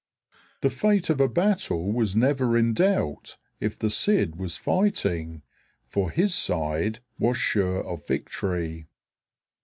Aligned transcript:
The 0.61 0.71
fate 0.71 1.11
of 1.11 1.21
a 1.21 1.29
battle 1.29 1.91
was 1.93 2.15
never 2.15 2.57
in 2.57 2.73
doubt 2.73 3.37
if 3.59 3.77
the 3.77 3.91
Cid 3.91 4.35
was 4.35 4.57
fighting; 4.57 5.43
for 5.85 6.09
his 6.09 6.33
side 6.33 7.01
was 7.19 7.37
sure 7.37 7.83
of 7.83 8.07
victory. 8.07 8.87